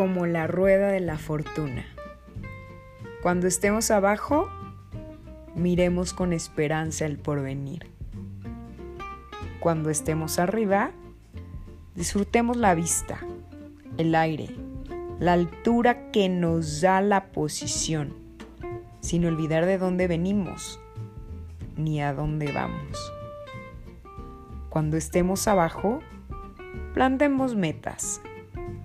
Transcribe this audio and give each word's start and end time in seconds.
como 0.00 0.24
la 0.24 0.46
rueda 0.46 0.88
de 0.88 1.00
la 1.00 1.18
fortuna. 1.18 1.84
Cuando 3.20 3.46
estemos 3.46 3.90
abajo, 3.90 4.48
miremos 5.54 6.14
con 6.14 6.32
esperanza 6.32 7.04
el 7.04 7.18
porvenir. 7.18 7.86
Cuando 9.60 9.90
estemos 9.90 10.38
arriba, 10.38 10.92
disfrutemos 11.96 12.56
la 12.56 12.74
vista, 12.74 13.20
el 13.98 14.14
aire, 14.14 14.48
la 15.18 15.34
altura 15.34 16.10
que 16.12 16.30
nos 16.30 16.80
da 16.80 17.02
la 17.02 17.26
posición, 17.26 18.14
sin 19.00 19.26
olvidar 19.26 19.66
de 19.66 19.76
dónde 19.76 20.08
venimos 20.08 20.80
ni 21.76 22.00
a 22.00 22.14
dónde 22.14 22.50
vamos. 22.52 23.12
Cuando 24.70 24.96
estemos 24.96 25.46
abajo, 25.46 26.00
plantemos 26.94 27.54
metas, 27.54 28.22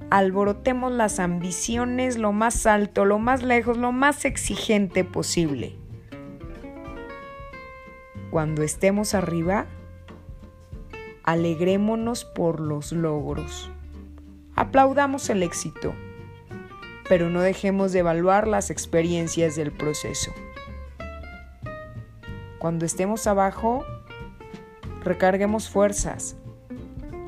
alborotemos 0.09 0.91
las 0.91 1.19
ambiciones 1.19 2.17
lo 2.17 2.31
más 2.31 2.65
alto, 2.65 3.05
lo 3.05 3.19
más 3.19 3.43
lejos, 3.43 3.77
lo 3.77 3.91
más 3.91 4.25
exigente 4.25 5.03
posible. 5.03 5.75
Cuando 8.29 8.63
estemos 8.63 9.13
arriba, 9.13 9.65
alegrémonos 11.23 12.25
por 12.25 12.59
los 12.59 12.91
logros. 12.91 13.71
Aplaudamos 14.55 15.29
el 15.29 15.43
éxito, 15.43 15.93
pero 17.09 17.29
no 17.29 17.41
dejemos 17.41 17.91
de 17.91 17.99
evaluar 17.99 18.47
las 18.47 18.69
experiencias 18.69 19.55
del 19.55 19.71
proceso. 19.71 20.31
Cuando 22.59 22.85
estemos 22.85 23.27
abajo, 23.27 23.83
recarguemos 25.03 25.69
fuerzas, 25.69 26.35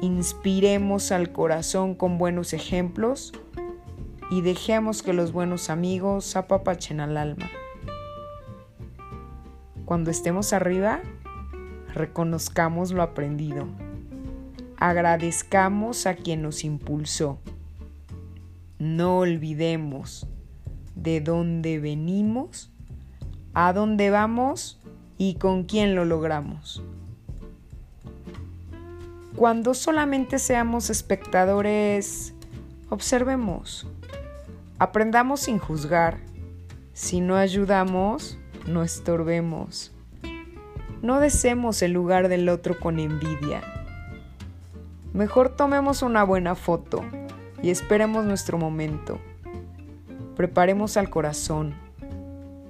inspiremos 0.02 1.12
al 1.12 1.32
corazón 1.32 1.96
con 1.96 2.18
buenos 2.18 2.54
ejemplos 2.54 3.34
y 4.30 4.42
dejemos 4.42 5.02
que 5.02 5.14
los 5.14 5.32
buenos 5.32 5.70
amigos 5.70 6.36
apapachen 6.36 7.00
al 7.00 7.18
alma. 7.18 7.50
Cuando 9.86 10.12
estemos 10.12 10.54
arriba, 10.54 11.00
reconozcamos 11.94 12.92
lo 12.92 13.02
aprendido. 13.02 13.68
Agradezcamos 14.78 16.06
a 16.06 16.16
quien 16.16 16.42
nos 16.42 16.64
impulsó. 16.64 17.40
No 18.80 19.20
olvidemos 19.20 20.28
de 20.96 21.22
dónde 21.22 21.80
venimos, 21.80 22.72
a 23.54 23.74
dónde 23.74 24.10
vamos 24.10 24.80
y 25.18 25.36
con 25.36 25.64
quién 25.64 25.96
lo 25.96 26.06
logramos. 26.06 26.84
Cuando 29.38 29.76
solamente 29.76 30.40
seamos 30.40 30.90
espectadores, 30.90 32.34
observemos, 32.90 33.86
aprendamos 34.80 35.42
sin 35.42 35.60
juzgar. 35.60 36.18
Si 36.94 37.22
no 37.22 37.36
ayudamos, 37.36 38.40
no 38.66 38.82
estorbemos. 38.82 39.92
No 41.04 41.20
deseemos 41.20 41.84
el 41.84 41.92
lugar 41.92 42.30
del 42.30 42.50
otro 42.50 42.80
con 42.80 42.98
envidia. 42.98 43.62
Mejor 45.14 45.50
tomemos 45.50 46.02
una 46.02 46.24
buena 46.24 46.56
foto 46.56 47.06
y 47.62 47.70
esperemos 47.70 48.26
nuestro 48.26 48.58
momento. 48.58 49.20
Preparemos 50.36 50.98
al 50.98 51.12
corazón, 51.12 51.76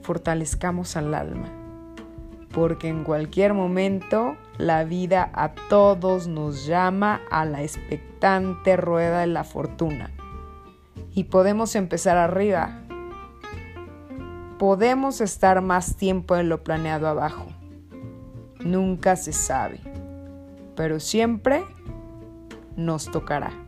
fortalezcamos 0.02 0.98
al 0.98 1.14
alma 1.14 1.67
porque 2.58 2.88
en 2.88 3.04
cualquier 3.04 3.54
momento 3.54 4.36
la 4.58 4.84
vida 4.84 5.30
a 5.36 5.54
todos 5.70 6.28
nos 6.28 6.66
llama 6.66 7.22
a 7.30 7.46
la 7.46 7.62
expectante 7.62 8.76
rueda 8.76 9.20
de 9.20 9.28
la 9.28 9.44
fortuna. 9.44 10.10
Y 11.14 11.26
podemos 11.26 11.76
empezar 11.76 12.18
arriba. 12.18 12.82
Podemos 14.58 15.22
estar 15.22 15.62
más 15.62 15.98
tiempo 15.98 16.36
en 16.36 16.50
lo 16.50 16.64
planeado 16.64 17.08
abajo. 17.08 17.46
Nunca 18.66 19.18
se 19.18 19.34
sabe. 19.34 19.80
Pero 20.76 21.00
siempre 21.00 21.64
nos 22.76 23.06
tocará. 23.06 23.67